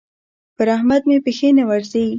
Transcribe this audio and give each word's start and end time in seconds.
پر 0.57 0.67
احمد 0.75 1.01
مې 1.09 1.17
پښې 1.25 1.49
نه 1.57 1.63
ورځي. 1.69 2.05